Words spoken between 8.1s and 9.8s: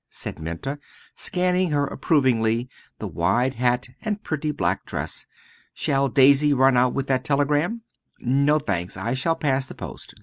"No, thanks. I shall pass the